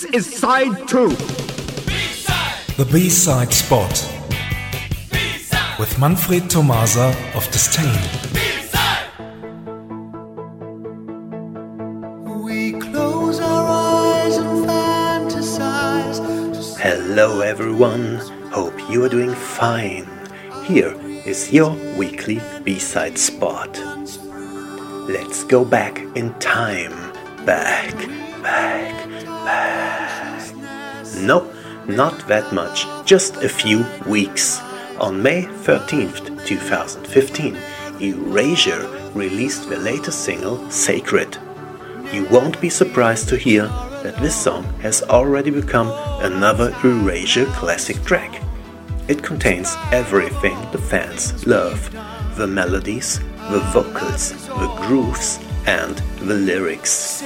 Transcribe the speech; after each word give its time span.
This 0.00 0.28
is 0.28 0.38
side 0.38 0.88
two. 0.88 1.10
The 2.78 2.88
B-side 2.90 3.52
spot 3.52 3.92
with 5.78 5.98
Manfred 5.98 6.48
Tomasa 6.48 7.14
of 7.34 7.44
Disdain. 7.50 8.00
We 12.42 12.72
close 12.80 13.40
our 13.40 13.66
eyes 13.66 14.38
and 14.38 14.66
fantasize. 14.66 16.18
Hello 16.78 17.40
everyone, 17.40 18.20
hope 18.52 18.80
you 18.88 19.04
are 19.04 19.10
doing 19.10 19.34
fine. 19.34 20.08
Here 20.64 20.94
is 21.26 21.52
your 21.52 21.76
weekly 21.98 22.40
B-side 22.64 23.18
spot. 23.18 23.78
Let's 25.10 25.44
go 25.44 25.62
back 25.62 25.98
in 26.16 26.32
time. 26.38 27.12
Back, 27.44 27.94
back, 28.42 28.94
back. 29.44 29.89
No, 31.20 31.52
not 31.86 32.26
that 32.28 32.52
much, 32.52 32.86
just 33.04 33.36
a 33.36 33.48
few 33.48 33.84
weeks. 34.06 34.60
On 34.98 35.22
May 35.22 35.42
13th, 35.42 36.46
2015, 36.46 37.56
Erasure 38.00 38.86
released 39.14 39.68
their 39.68 39.78
latest 39.78 40.24
single, 40.24 40.70
Sacred. 40.70 41.36
You 42.12 42.26
won't 42.26 42.60
be 42.60 42.70
surprised 42.70 43.28
to 43.28 43.36
hear 43.36 43.66
that 44.02 44.16
this 44.18 44.34
song 44.34 44.64
has 44.80 45.02
already 45.02 45.50
become 45.50 45.88
another 46.22 46.74
Erasure 46.82 47.46
classic 47.46 48.02
track. 48.04 48.42
It 49.08 49.22
contains 49.22 49.74
everything 49.92 50.56
the 50.72 50.78
fans 50.78 51.46
love 51.46 51.90
the 52.36 52.46
melodies, 52.46 53.18
the 53.50 53.60
vocals, 53.72 54.32
the 54.46 54.74
grooves, 54.86 55.38
and 55.66 55.96
the 56.20 56.34
lyrics. 56.34 57.22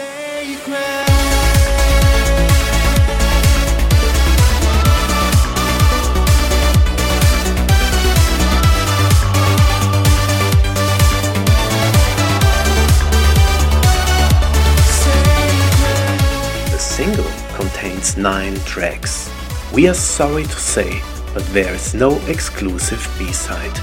9 18.16 18.54
tracks. 18.64 19.30
We 19.72 19.88
are 19.88 19.94
sorry 19.94 20.44
to 20.44 20.58
say, 20.58 21.02
but 21.32 21.44
there 21.46 21.74
is 21.74 21.94
no 21.94 22.16
exclusive 22.26 23.02
B-side. 23.18 23.78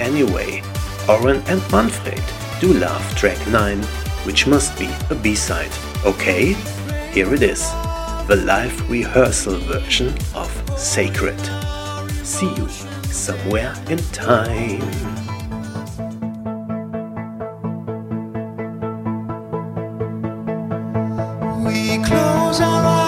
Anyway, 0.00 0.62
Oren 1.08 1.42
and 1.46 1.62
Manfred 1.70 2.22
do 2.60 2.72
love 2.74 3.02
track 3.16 3.38
9, 3.48 3.82
which 4.24 4.46
must 4.46 4.78
be 4.78 4.90
a 5.10 5.14
B-side, 5.14 5.72
okay? 6.04 6.52
Here 7.12 7.32
it 7.34 7.42
is, 7.42 7.62
the 8.28 8.42
live 8.44 8.90
rehearsal 8.90 9.58
version 9.58 10.14
of 10.34 10.50
Sacred. 10.78 11.40
See 12.24 12.52
you 12.54 12.68
somewhere 12.68 13.74
in 13.88 13.98
time. 14.12 14.82
close 22.04 22.60
our 22.60 22.84
eyes 22.84 23.01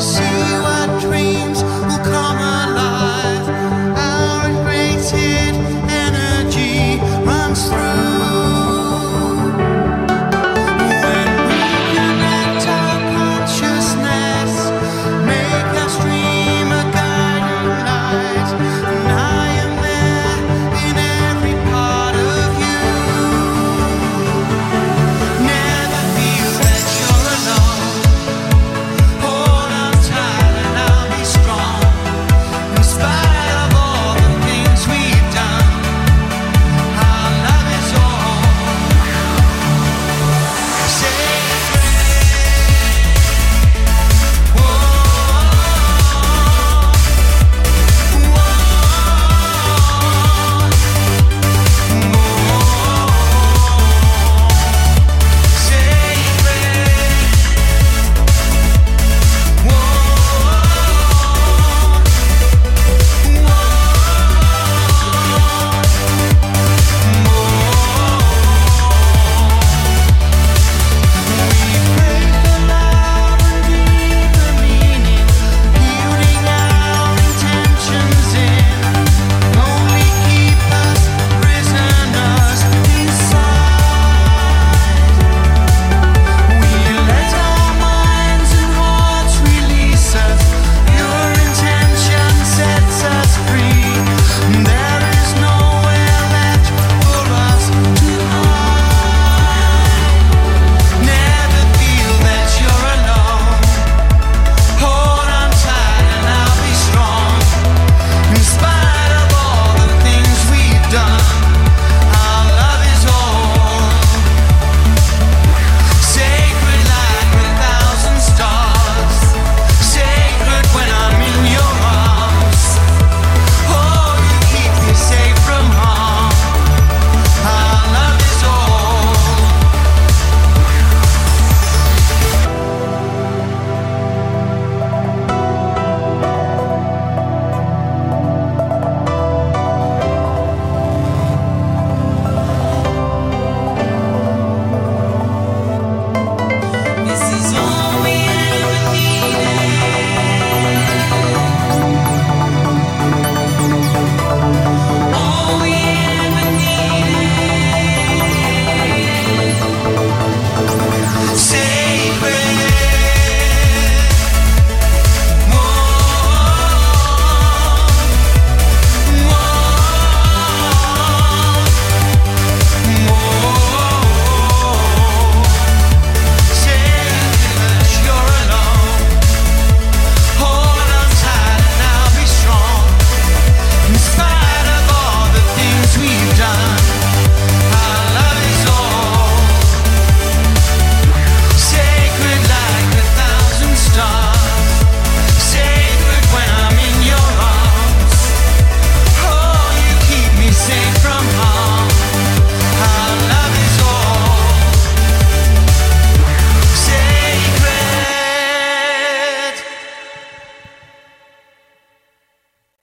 see 0.00 0.22
you. 0.22 0.67